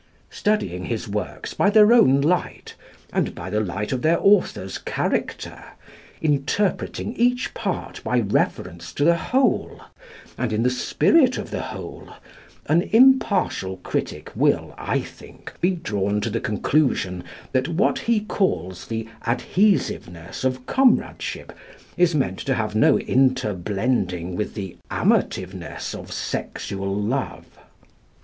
Studying 0.31 0.85
his 0.85 1.07
works 1.07 1.53
by 1.53 1.69
their 1.69 1.93
own 1.93 2.21
light, 2.21 2.73
and 3.13 3.35
by 3.35 3.51
the 3.51 3.59
light 3.59 3.91
of 3.91 4.01
their 4.01 4.17
author's 4.19 4.79
character, 4.79 5.61
interpreting 6.23 7.13
each 7.17 7.53
part 7.53 8.03
by 8.03 8.21
reference 8.21 8.93
to 8.93 9.03
the 9.05 9.15
whole 9.15 9.79
and 10.39 10.51
in 10.51 10.63
the 10.63 10.71
spirit 10.71 11.37
of 11.37 11.51
the 11.51 11.61
whole, 11.61 12.09
an 12.65 12.81
impartial 12.91 13.77
critic 13.83 14.31
will, 14.35 14.73
I 14.75 15.01
think, 15.01 15.53
be 15.61 15.69
drawn 15.69 16.19
to 16.21 16.31
the 16.31 16.41
conclusion 16.41 17.23
that 17.51 17.67
what 17.67 17.99
he 17.99 18.21
calls 18.21 18.87
the 18.87 19.07
"adhesiveness" 19.27 20.43
of 20.43 20.65
comradeship 20.65 21.55
is 21.95 22.15
meant 22.15 22.39
to 22.39 22.55
have 22.55 22.73
no 22.73 22.97
interblending 22.97 24.33
with 24.33 24.55
the 24.55 24.77
"amativeness" 24.89 25.93
of 25.93 26.11
sexual 26.11 26.91
love. 26.91 27.45